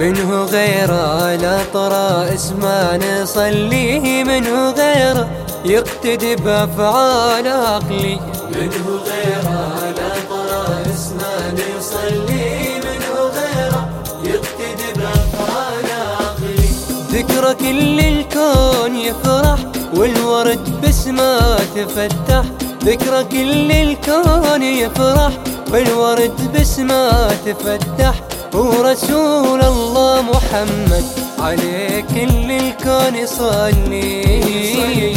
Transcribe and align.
منه 0.00 0.44
غيره 0.44 1.34
لا 1.36 1.58
طرى 1.74 2.34
اسمه 2.34 2.96
نصليه 2.96 4.24
منه 4.24 4.70
غيره 4.70 5.28
يقتدي 5.64 6.36
بأفعال 6.36 7.48
عقلي 7.48 8.20
منه 8.54 8.86
غيره 9.06 9.94
طرى 10.30 10.82
اسمه 10.94 11.52
نصليه 11.52 12.59
ذكرى 17.10 17.54
كل 17.54 18.00
الكون 18.00 18.96
يفرح 18.96 19.58
والورد 19.96 20.80
باسمه 20.82 21.56
تفتح. 21.76 22.44
ذكرى 22.84 23.24
كل 23.24 23.72
الكون 23.72 24.62
يفرح 24.62 25.32
والورد 25.72 26.52
باسمه 26.52 27.28
تفتح. 27.46 28.14
ورسول 28.54 29.62
الله 29.62 30.22
محمد 30.22 31.04
عليه 31.38 32.00
كل 32.00 32.50
الكون 32.50 33.14
يصلي. 33.14 35.14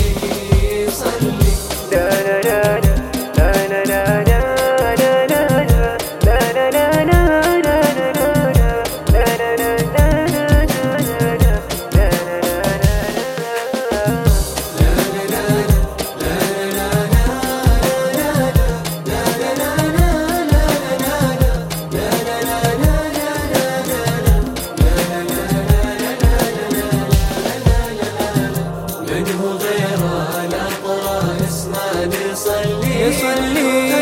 منه 29.24 29.58
غيره 29.62 30.48
لا 30.52 30.66
طرى 30.86 31.48
اسمه 31.48 32.06
نصلي 32.32 33.02
يصلي 33.02 33.94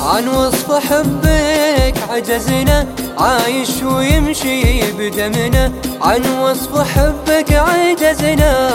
عن 0.00 0.28
وصف 0.28 0.72
حبك 0.72 1.94
عجزنا 2.10 2.86
عايش 3.18 3.82
ويمشي 3.82 4.92
بدمنا. 4.92 5.72
عن 6.02 6.38
وصف 6.38 6.78
حبك 6.78 7.52
عجزنا 7.52 8.70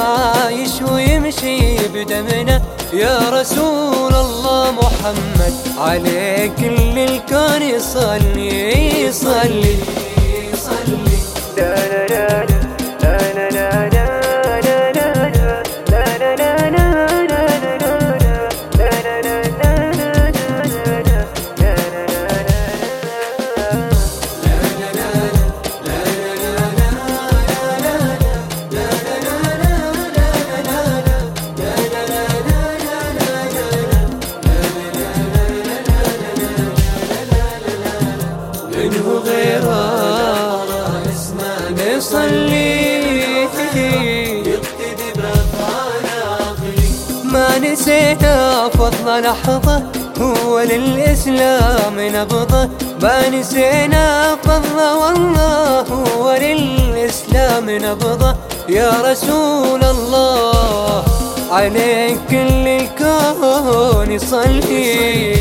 عايش 0.45 0.81
ويمشي 0.91 1.77
بدمنا. 1.93 2.61
يا 2.93 3.19
رسول 3.29 4.13
الله 4.15 4.71
محمد 4.71 5.53
عليك 5.77 6.51
كل 6.55 6.99
الكون 6.99 7.61
يصلي 7.61 9.01
يصلي 9.01 9.75
منه 39.07 39.21
غيره 39.25 40.63
نصلي 41.97 42.97
يقتدي 43.41 45.11
ما 47.23 47.59
نسينا 47.59 48.69
فضل 48.69 49.21
لحظة 49.21 49.83
هو 50.21 50.59
للإسلام 50.59 51.95
نبضة. 51.99 52.69
ما 53.01 53.29
نسينا 53.29 54.37
فضل 54.43 54.79
والله 54.79 55.81
هو 55.81 56.37
للإسلام 56.41 57.69
نبضة. 57.69 58.35
يا 58.69 58.91
رسول 59.05 59.83
الله 59.83 61.03
عليك 61.51 62.17
كل 62.29 62.67
الكون 62.67 64.11
يصلي 64.11 65.35